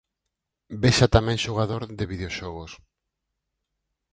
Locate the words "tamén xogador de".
1.15-2.05